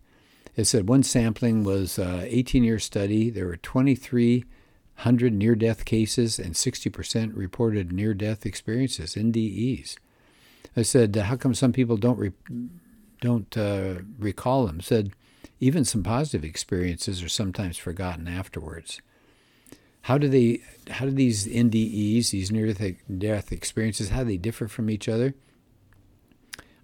It 0.57 0.67
said 0.67 0.91
one 0.91 1.03
sampling 1.05 1.65
was 1.65 1.99
an 1.99 2.27
18 2.29 2.63
year 2.63 2.79
study. 2.79 3.31
There 3.31 3.47
were 3.47 3.57
2,300 3.57 5.33
near 5.33 5.55
death 5.55 5.87
cases, 5.87 6.39
and 6.39 6.53
60% 6.53 7.35
reported 7.35 7.93
near 7.93 8.13
death 8.13 8.45
experiences, 8.45 9.15
NDEs. 9.15 9.97
I 10.77 10.83
said, 10.83 11.17
how 11.17 11.37
come 11.37 11.55
some 11.55 11.73
people 11.73 11.97
don't 11.97 12.19
re- 12.19 12.69
don't 13.23 13.57
uh, 13.57 14.01
recall 14.19 14.67
them? 14.67 14.81
I 14.81 14.85
said, 14.85 15.13
even 15.61 15.87
some 15.87 16.03
positive 16.03 16.45
experiences 16.45 17.23
are 17.23 17.31
sometimes 17.31 17.79
forgotten 17.79 18.29
afterwards. 18.29 19.01
How 20.03 20.19
do 20.19 20.29
they? 20.29 20.63
How 20.89 21.05
do 21.05 21.11
these 21.11 21.47
NDEs, 21.47 22.31
these 22.31 22.51
near-death 22.51 23.53
experiences, 23.53 24.09
how 24.09 24.21
do 24.21 24.31
they 24.31 24.37
differ 24.37 24.67
from 24.67 24.91
each 24.91 25.09
other? 25.09 25.35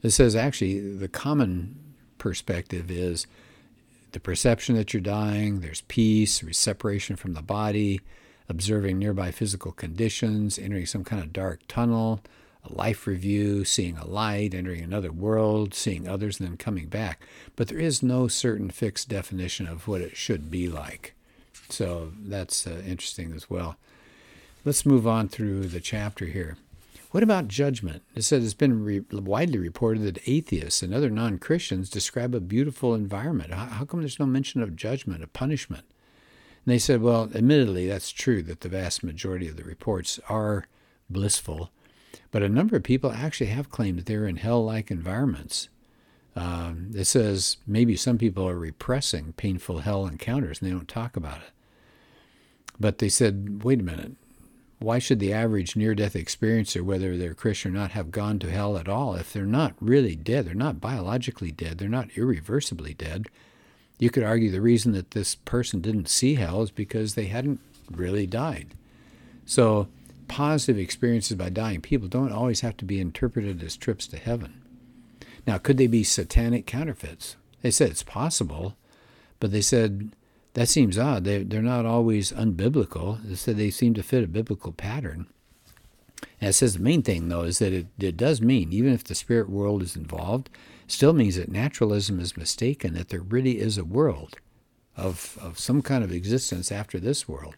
It 0.02 0.11
says 0.11 0.37
actually 0.37 0.78
the 0.96 1.08
common 1.08 1.94
perspective 2.18 2.90
is 2.90 3.26
the 4.12 4.20
perception 4.20 4.76
that 4.76 4.92
you're 4.92 5.00
dying. 5.00 5.61
There's 5.61 5.80
peace, 5.82 6.44
separation 6.52 7.16
from 7.16 7.32
the 7.32 7.42
body, 7.42 8.00
observing 8.49 8.99
nearby 8.99 9.32
physical 9.32 9.73
conditions, 9.73 10.58
entering 10.58 10.87
some 10.87 11.02
kind 11.02 11.20
of 11.20 11.32
dark 11.32 11.62
tunnel, 11.66 12.20
a 12.62 12.73
life 12.73 13.08
review, 13.08 13.64
seeing 13.64 13.96
a 13.96 14.06
light, 14.06 14.54
entering 14.54 14.82
another 14.82 15.11
world, 15.11 15.75
seeing 15.75 16.06
others, 16.08 16.38
and 16.38 16.49
then 16.49 16.56
coming 16.56 16.87
back. 16.87 17.20
But 17.56 17.66
there 17.68 17.78
is 17.78 18.02
no 18.02 18.28
certain 18.28 18.70
fixed 18.70 19.08
definition 19.08 19.66
of 19.66 19.88
what 19.88 20.02
it 20.02 20.16
should 20.16 20.50
be 20.50 20.68
like. 20.68 21.15
So 21.68 22.12
that's 22.18 22.66
uh, 22.66 22.82
interesting 22.87 23.32
as 23.32 23.50
well. 23.50 23.76
Let's 24.64 24.87
move 24.87 25.06
on 25.06 25.28
through 25.28 25.66
the 25.66 25.80
chapter 25.80 26.26
here. 26.26 26.56
What 27.12 27.23
about 27.23 27.49
judgment? 27.49 28.02
It 28.14 28.23
says 28.23 28.44
it's 28.44 28.52
been 28.52 28.85
re- 28.85 29.04
widely 29.11 29.58
reported 29.58 30.02
that 30.02 30.28
atheists 30.28 30.82
and 30.82 30.92
other 30.92 31.08
non 31.08 31.38
Christians 31.38 31.88
describe 31.88 32.35
a 32.35 32.40
beautiful 32.40 32.94
environment. 32.94 33.54
How, 33.54 33.66
how 33.66 33.85
come 33.85 34.00
there's 34.00 34.18
no 34.18 34.26
mention 34.26 34.62
of 34.62 34.76
judgment, 34.76 35.23
of 35.23 35.32
punishment? 35.32 35.85
And 36.64 36.73
they 36.73 36.78
said, 36.78 37.00
well, 37.00 37.30
admittedly, 37.35 37.87
that's 37.87 38.11
true 38.11 38.42
that 38.42 38.61
the 38.61 38.68
vast 38.68 39.04
majority 39.04 39.49
of 39.49 39.56
the 39.56 39.64
reports 39.64 40.18
are 40.28 40.66
blissful, 41.08 41.70
but 42.32 42.42
a 42.42 42.49
number 42.49 42.76
of 42.76 42.82
people 42.82 43.12
actually 43.12 43.46
have 43.46 43.70
claimed 43.70 43.99
that 43.99 44.06
they're 44.06 44.26
in 44.26 44.37
hell 44.37 44.64
like 44.64 44.90
environments. 44.90 45.68
Um, 46.35 46.90
it 46.94 47.04
says 47.06 47.56
maybe 47.66 47.96
some 47.96 48.18
people 48.18 48.46
are 48.49 48.58
repressing 48.58 49.32
painful 49.32 49.78
hell 49.78 50.06
encounters 50.06 50.61
and 50.61 50.68
they 50.68 50.75
don't 50.75 50.88
talk 50.88 51.16
about 51.16 51.38
it. 51.38 51.50
But 52.78 52.99
they 52.99 53.09
said, 53.09 53.62
wait 53.64 53.80
a 53.80 53.85
minute, 53.85 54.12
why 54.78 54.99
should 54.99 55.21
the 55.21 55.33
average 55.33 55.75
near 55.75 55.95
death 55.95 56.12
experiencer, 56.12 56.83
whether 56.83 57.16
they're 57.16 57.35
Christian 57.35 57.75
or 57.75 57.78
not, 57.78 57.92
have 57.92 58.11
gone 58.11 58.38
to 58.40 58.50
hell 58.50 58.76
at 58.76 58.88
all? 58.88 59.14
If 59.14 59.33
they're 59.33 59.47
not 59.47 59.75
really 59.80 60.16
dead, 60.16 60.47
they're 60.47 60.54
not 60.54 60.80
biologically 60.80 61.50
dead, 61.50 61.78
they're 61.78 61.88
not 61.88 62.11
irreversibly 62.16 62.95
dead. 62.95 63.26
You 63.99 64.11
could 64.11 64.25
argue 64.25 64.50
the 64.50 64.61
reason 64.61 64.92
that 64.92 65.12
this 65.12 65.35
person 65.35 65.80
didn't 65.80 66.11
see 66.11 66.35
hell 66.35 66.62
is 66.62 66.71
because 66.71 67.14
they 67.14 67.26
hadn't 67.26 67.61
really 67.90 68.26
died. 68.26 68.75
So, 69.47 69.88
positive 70.28 70.78
experiences 70.78 71.37
by 71.37 71.49
dying 71.49 71.80
people 71.80 72.09
don't 72.09 72.33
always 72.33 72.61
have 72.61 72.76
to 72.78 72.85
be 72.85 73.00
interpreted 73.00 73.62
as 73.62 73.76
trips 73.76 74.06
to 74.09 74.18
heaven. 74.18 74.61
Now, 75.47 75.56
could 75.56 75.78
they 75.78 75.87
be 75.87 76.04
satanic 76.04 76.66
counterfeits? 76.66 77.37
They 77.62 77.71
said 77.71 77.90
it's 77.90 78.02
possible, 78.02 78.76
but 79.40 79.52
they 79.52 79.61
said 79.61 80.11
that 80.56 80.70
seems 80.70 80.96
odd. 80.96 81.25
They, 81.25 81.42
they're 81.42 81.60
not 81.60 81.84
always 81.84 82.32
unbiblical. 82.32 83.36
Said 83.36 83.58
they 83.58 83.68
seem 83.68 83.92
to 83.92 84.02
fit 84.02 84.25
a 84.25 84.26
biblical 84.26 84.72
pattern. 84.72 85.26
And 86.40 86.48
it 86.48 86.54
says 86.54 86.75
the 86.75 86.82
main 86.82 87.02
thing, 87.02 87.28
though, 87.28 87.42
is 87.42 87.58
that 87.58 87.75
it, 87.75 87.88
it 87.98 88.16
does 88.16 88.40
mean, 88.40 88.72
even 88.72 88.94
if 88.94 89.04
the 89.04 89.14
spirit 89.14 89.50
world 89.50 89.82
is 89.82 89.96
involved, 89.96 90.48
still 90.86 91.12
means 91.12 91.36
that 91.36 91.50
naturalism 91.50 92.18
is 92.20 92.38
mistaken, 92.38 92.94
that 92.94 93.10
there 93.10 93.20
really 93.20 93.60
is 93.60 93.76
a 93.76 93.84
world 93.84 94.36
of, 94.96 95.36
of 95.42 95.58
some 95.58 95.82
kind 95.82 96.02
of 96.02 96.10
existence 96.10 96.72
after 96.72 96.98
this 96.98 97.28
world. 97.28 97.54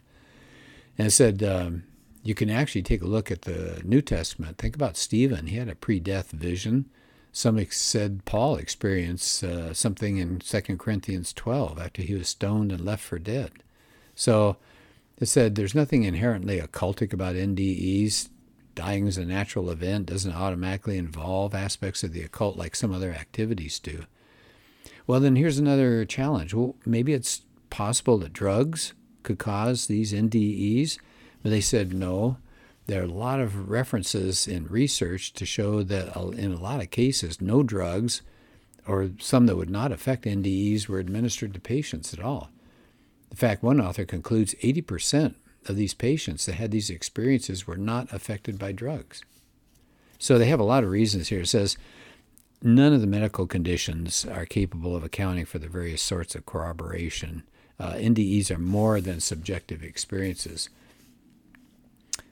And 0.97 1.07
it 1.07 1.11
said 1.11 1.41
um, 1.41 1.83
you 2.21 2.35
can 2.35 2.49
actually 2.49 2.83
take 2.83 3.01
a 3.01 3.07
look 3.07 3.31
at 3.31 3.43
the 3.43 3.81
New 3.85 4.01
Testament. 4.01 4.57
Think 4.57 4.75
about 4.75 4.97
Stephen. 4.97 5.47
He 5.47 5.55
had 5.55 5.69
a 5.69 5.75
pre 5.75 6.01
death 6.01 6.31
vision. 6.31 6.89
Some 7.31 7.63
said 7.69 8.25
Paul 8.25 8.55
experienced 8.55 9.43
uh, 9.43 9.73
something 9.73 10.17
in 10.17 10.39
2 10.39 10.61
Corinthians 10.77 11.31
12 11.33 11.79
after 11.79 12.01
he 12.01 12.15
was 12.15 12.29
stoned 12.29 12.71
and 12.71 12.83
left 12.83 13.03
for 13.03 13.19
dead. 13.19 13.51
So 14.15 14.57
it 15.19 15.27
said 15.27 15.55
there's 15.55 15.75
nothing 15.75 16.03
inherently 16.03 16.59
occultic 16.59 17.13
about 17.13 17.35
NDEs. 17.35 18.29
Dying 18.73 19.07
is 19.07 19.17
a 19.17 19.25
natural 19.25 19.69
event, 19.69 20.07
doesn't 20.07 20.33
automatically 20.33 20.97
involve 20.97 21.53
aspects 21.53 22.03
of 22.03 22.13
the 22.13 22.23
occult 22.23 22.57
like 22.57 22.75
some 22.75 22.93
other 22.93 23.11
activities 23.11 23.79
do. 23.79 24.05
Well, 25.05 25.19
then 25.19 25.35
here's 25.35 25.59
another 25.59 26.05
challenge. 26.05 26.53
Well, 26.53 26.75
maybe 26.85 27.13
it's 27.13 27.41
possible 27.69 28.17
that 28.19 28.33
drugs 28.33 28.93
could 29.23 29.39
cause 29.39 29.87
these 29.87 30.13
NDEs, 30.13 30.97
but 31.43 31.49
they 31.49 31.61
said 31.61 31.93
no. 31.93 32.37
There 32.89 33.01
are 33.01 33.05
a 33.05 33.07
lot 33.07 33.39
of 33.39 33.69
references 33.69 34.47
in 34.47 34.65
research 34.65 35.33
to 35.33 35.45
show 35.45 35.83
that 35.83 36.15
in 36.35 36.51
a 36.51 36.59
lot 36.59 36.81
of 36.81 36.89
cases, 36.89 37.39
no 37.39 37.61
drugs 37.61 38.23
or 38.87 39.11
some 39.19 39.45
that 39.45 39.57
would 39.57 39.69
not 39.69 39.91
affect 39.91 40.25
NDEs 40.25 40.87
were 40.87 40.97
administered 40.97 41.53
to 41.53 41.59
patients 41.59 42.15
at 42.15 42.19
all. 42.19 42.49
In 43.29 43.37
fact, 43.37 43.61
one 43.61 43.79
author 43.79 44.05
concludes 44.05 44.55
80% 44.63 45.35
of 45.67 45.75
these 45.75 45.93
patients 45.93 46.47
that 46.47 46.55
had 46.55 46.71
these 46.71 46.89
experiences 46.89 47.67
were 47.67 47.77
not 47.77 48.11
affected 48.11 48.57
by 48.57 48.71
drugs. 48.71 49.21
So 50.17 50.39
they 50.39 50.47
have 50.47 50.59
a 50.59 50.63
lot 50.63 50.83
of 50.83 50.89
reasons 50.89 51.27
here. 51.27 51.41
It 51.41 51.47
says 51.47 51.77
none 52.63 52.93
of 52.93 53.01
the 53.01 53.05
medical 53.07 53.45
conditions 53.45 54.25
are 54.25 54.47
capable 54.47 54.95
of 54.95 55.03
accounting 55.03 55.45
for 55.45 55.59
the 55.59 55.69
various 55.69 56.01
sorts 56.01 56.33
of 56.33 56.47
corroboration. 56.47 57.43
Uh, 57.79 57.93
NDEs 57.93 58.49
are 58.49 58.57
more 58.57 58.99
than 58.99 59.19
subjective 59.19 59.83
experiences. 59.83 60.69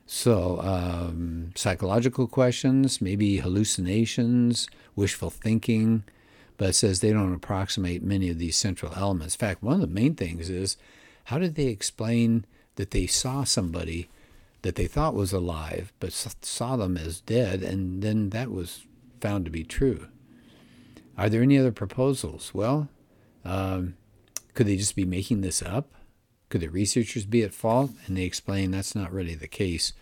So, 0.10 0.62
um, 0.62 1.52
psychological 1.56 2.28
questions, 2.28 3.02
maybe 3.02 3.38
hallucinations, 3.38 4.70
wishful 4.96 5.30
thinking, 5.30 6.04
but 6.56 6.70
it 6.70 6.74
says 6.74 7.02
they 7.02 7.12
don't 7.12 7.34
approximate 7.34 8.02
many 8.02 8.30
of 8.30 8.40
these 8.40 8.56
central 8.56 8.94
elements. 8.96 9.36
In 9.36 9.40
fact, 9.40 9.62
one 9.62 9.76
of 9.76 9.82
the 9.82 9.88
main 9.88 10.16
things 10.16 10.50
is 10.50 10.78
how 11.26 11.40
did 11.40 11.56
they 11.56 11.68
explain 11.68 12.46
that 12.76 12.92
they 12.92 13.06
saw 13.06 13.44
somebody 13.44 14.08
that 14.62 14.76
they 14.76 14.88
thought 14.88 15.14
was 15.14 15.34
alive, 15.34 15.92
but 16.00 16.14
saw 16.14 16.78
them 16.78 16.96
as 16.96 17.20
dead, 17.20 17.62
and 17.62 18.02
then 18.02 18.30
that 18.30 18.50
was 18.50 18.86
found 19.20 19.44
to 19.44 19.52
be 19.52 19.66
true? 19.66 20.08
Are 21.18 21.28
there 21.28 21.44
any 21.44 21.58
other 21.58 21.74
proposals? 21.74 22.54
Well, 22.54 22.88
um, 23.44 23.98
could 24.54 24.68
they 24.68 24.78
just 24.78 24.96
be 24.96 25.06
making 25.06 25.42
this 25.42 25.62
up? 25.62 25.92
Could 26.50 26.62
the 26.62 26.70
researchers 26.70 27.26
be 27.26 27.44
at 27.44 27.54
fault? 27.54 27.92
And 28.06 28.18
they 28.18 28.24
explain 28.24 28.72
that's 28.72 28.96
not 28.96 29.12
really 29.12 29.36
the 29.36 29.48
case. 29.48 29.94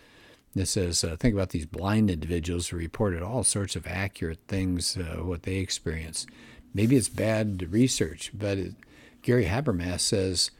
This 0.54 0.70
says, 0.70 1.04
uh, 1.04 1.16
think 1.16 1.34
about 1.34 1.50
these 1.50 1.66
blind 1.66 2.10
individuals 2.10 2.68
who 2.68 2.78
reported 2.78 3.22
all 3.22 3.44
sorts 3.44 3.76
of 3.76 3.86
accurate 3.86 4.38
things, 4.48 4.96
uh, 4.96 5.22
what 5.22 5.42
they 5.42 5.56
experienced. 5.56 6.28
Maybe 6.72 6.96
it's 6.96 7.08
bad 7.08 7.70
research, 7.70 8.30
but 8.32 8.58
it, 8.58 8.74
Gary 9.22 9.46
Habermas 9.46 10.00
says 10.00 10.50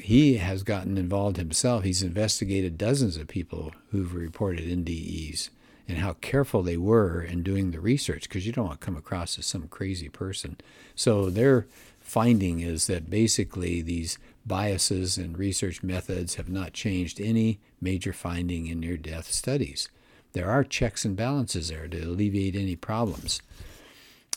he 0.00 0.36
has 0.38 0.62
gotten 0.62 0.98
involved 0.98 1.36
himself. 1.36 1.84
He's 1.84 2.02
investigated 2.02 2.76
dozens 2.76 3.16
of 3.16 3.28
people 3.28 3.72
who've 3.90 4.14
reported 4.14 4.68
NDEs 4.68 5.50
and 5.86 5.98
how 5.98 6.14
careful 6.14 6.62
they 6.62 6.76
were 6.76 7.22
in 7.22 7.42
doing 7.42 7.70
the 7.70 7.80
research 7.80 8.24
because 8.24 8.46
you 8.46 8.52
don't 8.52 8.66
want 8.66 8.80
to 8.80 8.84
come 8.84 8.96
across 8.96 9.38
as 9.38 9.46
some 9.46 9.68
crazy 9.68 10.08
person. 10.08 10.58
So 10.94 11.30
their 11.30 11.66
finding 12.00 12.60
is 12.60 12.86
that 12.88 13.10
basically 13.10 13.80
these 13.80 14.18
biases 14.46 15.16
and 15.16 15.38
research 15.38 15.82
methods 15.82 16.34
have 16.34 16.48
not 16.48 16.72
changed 16.72 17.20
any 17.20 17.60
major 17.80 18.12
finding 18.12 18.66
in 18.66 18.80
near 18.80 18.96
death 18.96 19.30
studies. 19.30 19.88
there 20.32 20.50
are 20.50 20.64
checks 20.64 21.04
and 21.04 21.16
balances 21.16 21.68
there 21.68 21.86
to 21.86 22.00
alleviate 22.00 22.56
any 22.56 22.74
problems. 22.74 23.40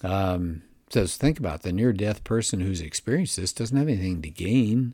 Um, 0.04 0.62
says, 0.92 1.18
think 1.18 1.40
about 1.40 1.56
it. 1.56 1.62
the 1.64 1.74
near 1.74 1.92
death 1.92 2.24
person 2.24 2.62
who's 2.62 2.82
experienced 2.82 3.38
this 3.38 3.52
doesn't 3.52 3.78
have 3.78 3.88
anything 3.88 4.22
to 4.22 4.30
gain 4.30 4.94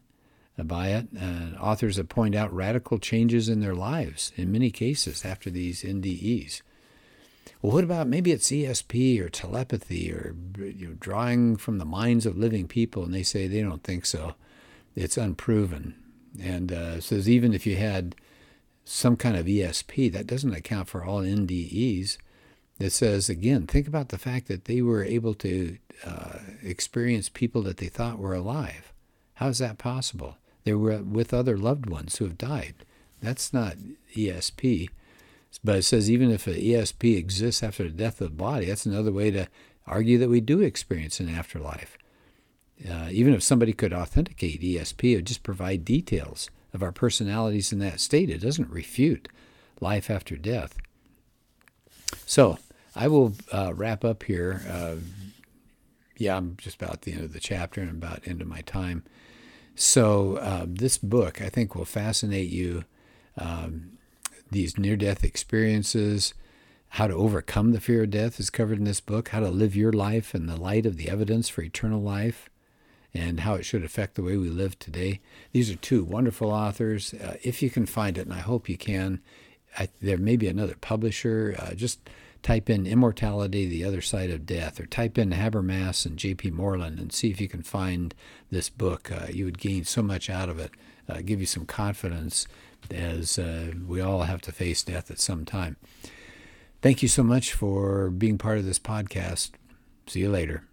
by 0.58 0.90
it. 0.90 1.08
Uh, 1.20 1.58
authors 1.60 1.98
have 1.98 2.10
pointed 2.10 2.38
out 2.38 2.54
radical 2.54 3.00
changes 3.00 3.50
in 3.50 3.60
their 3.60 3.76
lives 3.76 4.32
in 4.36 4.52
many 4.52 4.72
cases 4.72 5.26
after 5.26 5.50
these 5.50 5.84
NDEs. 5.84 6.62
Well, 7.62 7.74
what 7.74 7.84
about 7.84 8.08
maybe 8.08 8.32
it's 8.32 8.50
ESP 8.50 9.20
or 9.22 9.30
telepathy 9.30 10.12
or 10.12 10.36
you 10.58 10.88
know, 10.88 10.96
drawing 11.00 11.58
from 11.58 11.78
the 11.78 11.86
minds 11.86 12.26
of 12.26 12.38
living 12.38 12.68
people? 12.68 13.04
And 13.04 13.14
they 13.14 13.24
say 13.24 13.48
they 13.48 13.62
don't 13.62 13.84
think 13.84 14.06
so. 14.06 14.36
It's 14.96 15.18
unproven. 15.18 15.96
And 16.42 16.72
uh, 16.72 17.02
says 17.02 17.30
even 17.30 17.54
if 17.54 17.66
you 17.66 17.76
had 17.76 18.16
some 18.86 19.16
kind 19.16 19.38
of 19.38 19.46
ESP, 19.46 20.12
that 20.12 20.28
doesn't 20.28 20.54
account 20.54 20.90
for 20.90 21.04
all 21.04 21.22
NDEs. 21.22 22.18
It 22.80 22.90
says, 22.90 23.30
again, 23.30 23.68
think 23.68 23.88
about 23.88 24.10
the 24.10 24.18
fact 24.18 24.48
that 24.48 24.66
they 24.66 24.82
were 24.82 25.04
able 25.04 25.36
to 25.36 25.78
uh, 26.06 26.40
experience 26.62 27.30
people 27.30 27.62
that 27.64 27.78
they 27.78 27.88
thought 27.88 28.20
were 28.20 28.34
alive. 28.34 28.92
How 29.36 29.48
is 29.48 29.60
that 29.60 29.78
possible? 29.78 30.38
They 30.64 30.74
were 30.74 30.98
with 30.98 31.34
other 31.34 31.58
loved 31.58 31.88
ones 31.90 32.18
who 32.18 32.26
have 32.26 32.38
died. 32.38 32.76
That's 33.22 33.54
not 33.54 33.76
ESP. 34.16 34.90
But 35.64 35.78
it 35.78 35.84
says 35.84 36.10
even 36.10 36.32
if 36.32 36.48
an 36.48 36.56
ESP 36.56 37.16
exists 37.18 37.62
after 37.62 37.84
the 37.84 37.90
death 37.90 38.22
of 38.22 38.32
the 38.32 38.36
body, 38.36 38.66
that's 38.66 38.86
another 38.86 39.12
way 39.12 39.32
to 39.32 39.48
argue 39.86 40.18
that 40.18 40.30
we 40.30 40.42
do 40.42 40.62
experience 40.62 41.20
an 41.20 41.30
afterlife. 41.30 41.98
Uh, 42.90 43.08
even 43.12 43.34
if 43.34 43.44
somebody 43.44 43.74
could 43.74 43.94
authenticate 43.94 44.62
ESP, 44.62 45.16
would 45.16 45.28
just 45.28 45.44
provide 45.44 45.86
details 45.86 46.50
of 46.74 46.84
our 46.84 46.92
personalities 46.92 47.72
in 47.72 47.80
that 47.80 48.00
state. 48.00 48.30
It 48.30 48.42
doesn't 48.42 48.70
refute 48.70 49.30
life 49.80 50.10
after 50.10 50.36
death. 50.36 50.78
So 52.26 52.58
I 52.96 53.08
will 53.08 53.34
uh, 53.52 53.74
wrap 53.76 54.04
up 54.04 54.24
here. 54.24 54.62
Uh, 54.70 54.96
yeah, 56.18 56.38
I'm 56.38 56.58
just 56.58 56.82
about 56.82 57.02
the 57.04 57.14
end 57.14 57.24
of 57.24 57.34
the 57.34 57.40
chapter 57.40 57.82
and 57.82 57.90
about 57.90 58.28
end 58.28 58.42
of 58.42 58.48
my 58.48 58.62
time. 58.62 59.04
So 59.76 60.38
uh, 60.38 60.66
this 60.68 60.98
book, 60.98 61.42
I 61.42 61.50
think, 61.50 61.76
will 61.76 61.86
fascinate 61.86 62.50
you. 62.50 62.86
Um, 63.38 63.98
these 64.52 64.78
near-death 64.78 65.24
experiences, 65.24 66.36
how 66.90 67.08
to 67.08 67.16
overcome 67.16 67.72
the 67.72 67.82
fear 67.82 68.04
of 68.04 68.12
death 68.12 68.40
is 68.40 68.52
covered 68.52 68.78
in 68.78 68.84
this 68.84 69.02
book. 69.02 69.30
How 69.30 69.40
to 69.40 69.50
live 69.50 69.76
your 69.76 69.92
life 69.92 70.36
in 70.36 70.46
the 70.46 70.58
light 70.58 70.86
of 70.86 70.98
the 70.98 71.10
evidence 71.10 71.50
for 71.50 71.64
eternal 71.64 72.02
life, 72.02 72.50
and 73.14 73.42
how 73.42 73.54
it 73.56 73.64
should 73.64 73.84
affect 73.84 74.16
the 74.16 74.24
way 74.24 74.38
we 74.38 74.50
live 74.50 74.78
today. 74.80 75.22
These 75.52 75.70
are 75.70 75.76
two 75.76 76.04
wonderful 76.04 76.50
authors. 76.52 77.14
Uh, 77.14 77.38
if 77.44 77.62
you 77.62 77.70
can 77.70 77.86
find 77.86 78.18
it, 78.18 78.26
and 78.26 78.34
I 78.34 78.40
hope 78.40 78.68
you 78.68 78.78
can, 78.78 79.22
I, 79.78 79.90
there 80.02 80.18
may 80.18 80.36
be 80.36 80.48
another 80.48 80.76
publisher. 80.76 81.56
Uh, 81.60 81.74
just 81.74 82.00
type 82.42 82.70
in 82.70 82.86
Immortality, 82.86 83.68
the 83.68 83.86
Other 83.86 84.02
Side 84.02 84.30
of 84.30 84.46
Death, 84.46 84.80
or 84.80 84.86
type 84.86 85.18
in 85.18 85.32
Habermas 85.32 86.06
and 86.06 86.18
J.P. 86.18 86.52
Moreland 86.52 87.00
and 87.00 87.12
see 87.14 87.30
if 87.32 87.40
you 87.40 87.48
can 87.48 87.64
find 87.64 88.14
this 88.52 88.70
book. 88.70 89.12
Uh, 89.12 89.28
you 89.32 89.46
would 89.46 89.60
gain 89.60 89.86
so 89.86 90.02
much 90.02 90.30
out 90.30 90.50
of 90.50 90.60
it, 90.60 90.72
uh, 91.08 91.22
give 91.24 91.40
you 91.40 91.46
some 91.46 91.66
confidence 91.66 92.48
as 92.92 93.40
uh, 93.40 93.72
we 93.88 94.02
all 94.02 94.24
have 94.24 94.42
to 94.42 94.52
face 94.52 94.84
death 94.84 95.10
at 95.10 95.20
some 95.20 95.46
time. 95.46 95.78
Thank 96.82 97.02
you 97.02 97.08
so 97.08 97.24
much 97.24 97.54
for 97.54 98.10
being 98.10 98.38
part 98.38 98.58
of 98.58 98.66
this 98.66 98.80
podcast. 98.80 99.52
See 100.08 100.20
you 100.20 100.30
later. 100.30 100.66